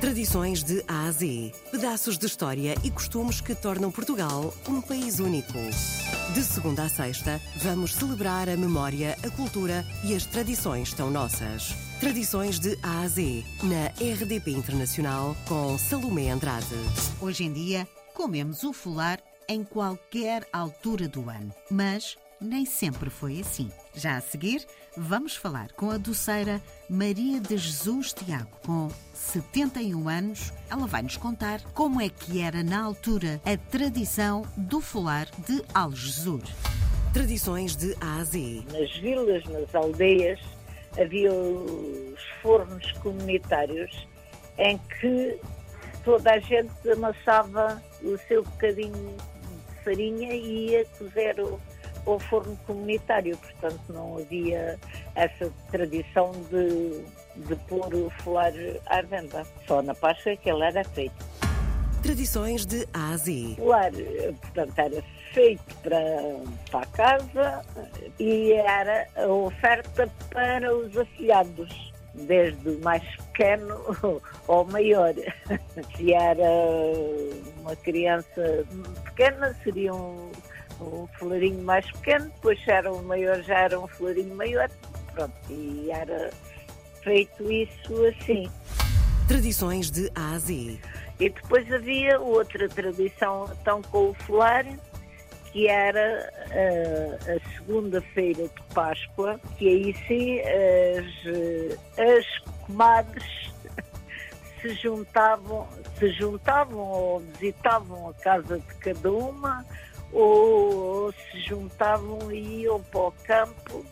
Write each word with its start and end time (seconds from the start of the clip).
Tradições 0.00 0.62
de 0.62 0.84
A 0.86 1.06
a 1.06 1.10
Z. 1.10 1.52
Pedaços 1.72 2.16
de 2.16 2.24
história 2.24 2.76
e 2.84 2.90
costumes 2.90 3.40
que 3.40 3.52
tornam 3.52 3.90
Portugal 3.90 4.54
um 4.68 4.80
país 4.80 5.18
único. 5.18 5.58
De 6.32 6.42
segunda 6.44 6.84
a 6.84 6.88
sexta, 6.88 7.40
vamos 7.56 7.94
celebrar 7.94 8.48
a 8.48 8.56
memória, 8.56 9.16
a 9.24 9.30
cultura 9.30 9.84
e 10.04 10.14
as 10.14 10.24
tradições 10.24 10.92
tão 10.94 11.10
nossas. 11.10 11.74
Tradições 11.98 12.60
de 12.60 12.78
A 12.80 13.00
a 13.00 13.08
Z, 13.08 13.42
na 13.64 13.88
RDP 14.00 14.52
Internacional, 14.52 15.36
com 15.48 15.76
Salomé 15.76 16.30
Andrade. 16.30 16.76
Hoje 17.20 17.42
em 17.42 17.52
dia, 17.52 17.84
comemos 18.14 18.62
o 18.62 18.72
folar 18.72 19.18
em 19.48 19.64
qualquer 19.64 20.46
altura 20.52 21.08
do 21.08 21.28
ano, 21.28 21.52
mas 21.68 22.16
nem 22.40 22.64
sempre 22.64 23.10
foi 23.10 23.40
assim. 23.40 23.70
Já 23.94 24.16
a 24.16 24.20
seguir, 24.20 24.64
vamos 24.96 25.36
falar 25.36 25.72
com 25.72 25.90
a 25.90 25.98
doceira 25.98 26.60
Maria 26.88 27.40
de 27.40 27.56
Jesus 27.56 28.12
Tiago, 28.12 28.50
com 28.64 28.88
71 29.12 30.08
anos. 30.08 30.52
Ela 30.70 30.86
vai 30.86 31.02
nos 31.02 31.16
contar 31.16 31.60
como 31.74 32.00
é 32.00 32.08
que 32.08 32.40
era 32.40 32.62
na 32.62 32.82
altura 32.82 33.40
a 33.44 33.56
tradição 33.70 34.42
do 34.56 34.80
folar 34.80 35.26
de 35.46 35.62
Algesur. 35.74 36.42
Tradições 37.12 37.74
de 37.74 37.94
A 38.00 38.20
a 38.20 38.24
Z. 38.24 38.62
Nas 38.72 38.96
vilas, 38.98 39.44
nas 39.46 39.74
aldeias, 39.74 40.40
havia 41.00 41.32
os 41.32 42.22
fornos 42.42 42.92
comunitários 42.92 44.06
em 44.58 44.78
que 44.78 45.38
toda 46.04 46.32
a 46.32 46.38
gente 46.38 46.70
amassava 46.90 47.82
o 48.02 48.16
seu 48.28 48.42
bocadinho 48.44 49.16
de 49.70 49.84
farinha 49.84 50.34
e 50.34 50.70
ia 50.70 50.84
cozer 50.98 51.40
o 51.40 51.60
ao 52.08 52.18
forno 52.18 52.56
comunitário, 52.66 53.36
portanto 53.36 53.80
não 53.90 54.18
havia 54.18 54.78
essa 55.14 55.52
tradição 55.70 56.32
de, 56.50 57.04
de 57.46 57.56
pôr 57.68 57.94
o 57.94 58.10
folar 58.22 58.52
à 58.86 59.02
venda. 59.02 59.46
Só 59.66 59.82
na 59.82 59.94
Páscoa 59.94 60.36
que 60.36 60.50
ele 60.50 60.64
era 60.64 60.82
feito. 60.84 61.26
Tradições 62.02 62.64
de 62.64 62.86
A 62.94 63.10
a 63.10 63.16
Z. 63.16 63.32
O 63.32 63.54
folar, 63.56 63.92
portanto, 64.40 64.78
era 64.78 65.02
feito 65.32 65.74
para, 65.82 66.00
para 66.70 66.80
a 66.80 66.86
casa 66.86 67.64
e 68.18 68.52
era 68.52 69.06
a 69.16 69.26
oferta 69.26 70.08
para 70.30 70.74
os 70.74 70.96
afilhados 70.96 71.92
desde 72.14 72.70
o 72.70 72.80
mais 72.80 73.02
pequeno 73.16 73.76
ao 74.48 74.64
maior. 74.66 75.14
Se 75.96 76.12
era 76.12 76.50
uma 77.60 77.76
criança 77.76 78.64
pequena, 79.04 79.54
seria 79.62 79.94
um 79.94 80.30
um 80.80 81.06
folarinho 81.18 81.62
mais 81.62 81.90
pequeno, 81.92 82.26
depois 82.26 82.58
já 82.60 82.74
era 82.74 82.92
um 82.92 83.02
maior, 83.02 83.42
já 83.42 83.58
era 83.58 83.80
um 83.80 83.88
folarinho 83.88 84.34
maior, 84.34 84.70
pronto, 85.12 85.34
e 85.50 85.90
era 85.90 86.30
feito 87.02 87.50
isso 87.50 88.06
assim. 88.06 88.50
Tradições 89.26 89.90
de 89.90 90.10
A 90.14 90.32
a 90.32 90.38
Z. 90.38 90.78
E 91.20 91.28
depois 91.28 91.70
havia 91.72 92.20
outra 92.20 92.68
tradição, 92.68 93.50
então, 93.60 93.82
com 93.82 94.10
o 94.10 94.14
folar, 94.14 94.64
que 95.52 95.66
era 95.66 96.30
uh, 96.46 97.36
a 97.36 97.56
segunda-feira 97.56 98.44
de 98.44 98.74
Páscoa, 98.74 99.40
que 99.56 99.68
aí 99.68 99.94
sim 100.06 100.40
as, 100.40 101.98
as 101.98 102.38
comadres 102.66 103.48
se 104.60 104.74
juntavam, 104.74 105.66
se 105.98 106.08
juntavam 106.12 106.78
ou 106.78 107.20
visitavam 107.20 108.10
a 108.10 108.14
casa 108.14 108.58
de 108.58 108.74
cada 108.76 109.10
uma, 109.10 109.64
ou 110.12 111.12
se 111.12 111.40
juntavam 111.40 112.32
e 112.32 112.62
iam 112.62 112.82
para 112.82 113.00
o 113.00 113.12
campo, 113.24 113.84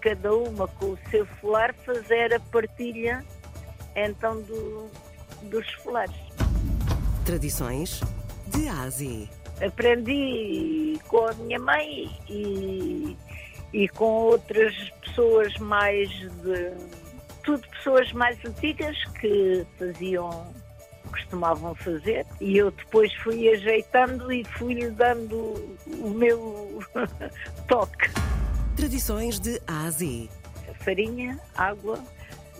cada 0.00 0.34
uma 0.34 0.66
com 0.68 0.86
o 0.86 0.98
seu 1.10 1.26
folar, 1.26 1.74
fazer 1.84 2.34
a 2.34 2.40
partilha 2.40 3.24
então 3.94 4.40
do, 4.42 4.90
dos 5.44 5.68
folares. 5.74 6.16
Tradições 7.24 8.00
de 8.46 8.68
A 8.68 8.82
a 8.82 8.90
Z. 8.90 9.28
Aprendi 9.64 10.98
com 11.08 11.26
a 11.26 11.32
minha 11.34 11.58
mãe 11.58 12.16
e, 12.28 13.16
e 13.72 13.88
com 13.88 14.04
outras 14.04 14.74
pessoas 15.04 15.56
mais 15.58 16.08
de. 16.10 16.72
tudo 17.42 17.66
pessoas 17.68 18.12
mais 18.12 18.38
antigas 18.44 18.96
que 19.20 19.66
faziam 19.78 20.54
costumavam 21.10 21.74
fazer 21.74 22.26
e 22.40 22.56
eu 22.56 22.70
depois 22.70 23.12
fui 23.16 23.48
ajeitando 23.48 24.32
e 24.32 24.44
fui-lhe 24.44 24.90
dando 24.90 25.36
o 25.86 26.10
meu 26.10 26.82
toque. 27.66 28.10
Tradições 28.76 29.40
de 29.40 29.60
A 29.66 29.86
a 29.86 29.90
Z. 29.90 30.28
Farinha, 30.84 31.38
água, 31.56 31.98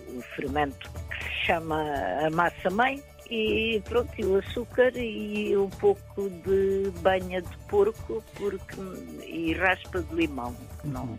o 0.09 0.21
fermento 0.35 0.91
que 0.91 1.25
se 1.25 1.47
chama 1.47 1.83
a 2.27 2.31
massa-mãe 2.31 3.03
e 3.31 3.83
pronto, 3.85 4.11
e 4.19 4.25
o 4.25 4.39
açúcar 4.39 4.97
e 4.97 5.57
um 5.57 5.69
pouco 5.69 6.31
de 6.31 6.91
banha 7.01 7.43
de 7.43 7.57
porco 7.69 8.23
porque, 8.35 8.81
e 9.27 9.53
raspa 9.55 10.01
de 10.03 10.15
limão. 10.15 10.57
Não, 10.85 11.19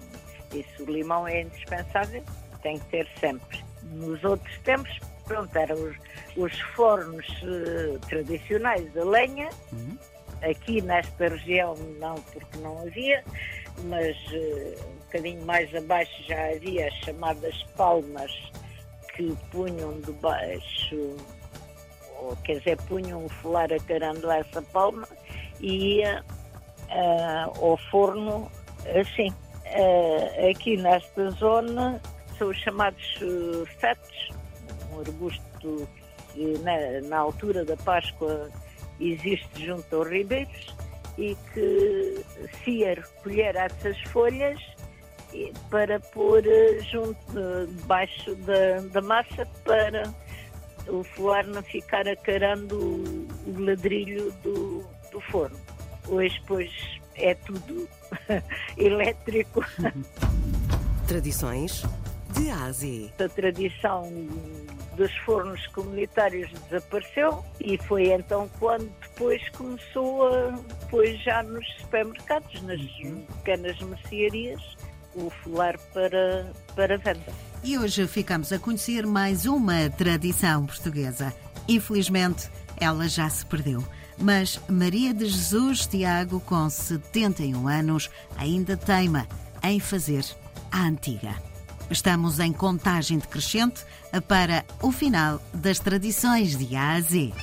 isso, 0.54 0.84
o 0.84 0.92
limão 0.92 1.28
é 1.28 1.44
indispensável, 1.44 2.24
tem 2.62 2.80
que 2.80 2.86
ter 2.86 3.08
sempre. 3.20 3.64
Nos 3.84 4.24
outros 4.24 4.58
tempos, 4.60 5.00
pronto, 5.30 5.56
eram 5.56 5.76
os, 5.76 5.96
os 6.36 6.60
fornos 6.76 7.26
uh, 7.44 8.00
tradicionais 8.10 8.98
a 8.98 9.04
lenha. 9.04 9.50
Uhum. 9.72 9.98
Aqui 10.42 10.82
nesta 10.82 11.28
região 11.28 11.76
não, 12.00 12.16
porque 12.16 12.58
não 12.58 12.82
havia, 12.82 13.24
mas 13.84 14.18
uh, 14.32 14.90
um 14.90 14.96
bocadinho 15.06 15.46
mais 15.46 15.74
abaixo 15.76 16.12
já 16.28 16.50
havia 16.50 16.88
as 16.88 16.94
chamadas 16.96 17.64
palmas 17.78 18.32
que 19.16 19.38
punham 19.52 20.00
debaixo, 20.02 21.16
ou 22.18 22.36
quer 22.38 22.58
dizer, 22.58 22.78
punham 22.88 23.26
o 23.26 23.30
folar 23.30 23.72
acarando 23.72 24.32
essa 24.32 24.62
palma 24.62 25.08
e 25.60 25.98
ia 25.98 26.24
uh, 26.90 27.66
ao 27.66 27.78
forno 27.92 28.50
assim. 29.00 29.32
aqui 30.50 30.78
nesta 30.78 31.30
zona 31.32 32.02
são 32.38 32.50
os 32.50 32.58
chamados 32.58 33.20
fetos, 33.80 34.32
um 35.00 35.02
arbusto 35.02 35.88
que 36.34 36.58
na, 36.60 37.08
na 37.08 37.18
altura 37.18 37.66
da 37.66 37.78
Páscoa 37.78 38.50
existe 39.00 39.66
junto 39.66 39.96
aos 39.96 40.10
ribeiros 40.10 40.76
e 41.18 41.36
que 41.54 42.26
se 42.64 42.72
ia 42.72 42.96
recolher 42.96 43.56
essas 43.56 44.00
folhas 44.10 44.60
para 45.70 46.00
pôr 46.00 46.44
eh, 46.46 46.80
junto 46.92 47.18
debaixo 47.68 48.36
da, 48.36 48.80
da 48.92 49.02
massa 49.02 49.46
para 49.64 50.12
o 50.88 51.04
foar 51.04 51.46
não 51.48 51.62
ficar 51.62 52.08
acarando 52.08 52.76
o, 53.46 53.60
ladrilho 53.60 54.32
do, 54.44 54.84
do 55.12 55.22
forno. 55.22 55.58
Hoje, 56.08 56.42
pois, 56.48 56.72
é 57.16 57.36
tudo 57.36 57.88
elétrico. 58.76 59.64
Tradições 61.08 61.84
de 62.34 62.50
A 62.50 62.66
a 62.66 62.72
Z. 62.72 63.12
A 63.20 63.30
tradição 63.30 64.12
dos 65.00 65.16
fornos 65.20 65.66
comunitários 65.68 66.52
desapareceu 66.70 67.44
e 67.62 67.78
foi 67.78 68.12
então 68.12 68.50
quando 68.60 68.92
depois 69.02 69.42
começou 69.52 70.28
a, 70.28 70.52
depois 70.82 71.24
já 71.24 71.42
nos 71.42 71.66
supermercados, 71.80 72.62
nas 72.64 72.82
uhum. 72.82 73.26
pequenas 73.38 73.80
mercearias, 73.80 74.62
o 75.16 75.30
folar 75.30 75.80
para, 75.94 76.52
para 76.76 76.98
venda. 76.98 77.34
E 77.64 77.78
hoje 77.78 78.06
ficamos 78.08 78.52
a 78.52 78.60
conhecer 78.60 79.08
mais 79.08 79.46
uma 79.46 79.90
tradição 79.90 80.66
portuguesa. 80.66 81.34
Infelizmente, 81.68 82.50
ela 82.78 83.08
já 83.08 83.30
se 83.30 83.46
perdeu. 83.46 83.82
Mas 84.18 84.60
Maria 84.68 85.14
de 85.14 85.28
Jesus 85.28 85.88
Tiago, 85.88 86.42
com 86.42 86.70
71 86.70 87.70
anos, 87.70 88.10
ainda 88.36 88.76
teima 88.76 89.26
em 89.64 89.80
fazer 89.80 90.26
a 90.70 90.82
antiga. 90.82 91.49
Estamos 91.90 92.40
em 92.40 92.54
contagem 92.54 93.18
decrescente 93.18 93.84
para 94.28 94.64
o 94.82 94.92
final 94.92 95.42
das 95.54 95.80
tradições 95.80 96.56
de 96.56 96.76
A 96.76 96.92
a 96.94 97.02
Z. 97.02 97.34